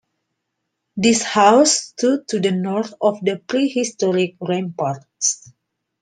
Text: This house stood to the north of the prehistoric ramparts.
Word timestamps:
This 0.97 1.21
house 1.21 1.73
stood 1.73 2.27
to 2.29 2.39
the 2.39 2.49
north 2.49 2.91
of 2.99 3.19
the 3.23 3.37
prehistoric 3.37 4.35
ramparts. 4.41 5.53